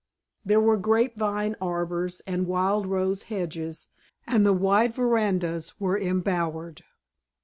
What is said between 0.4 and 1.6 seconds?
There were grape vine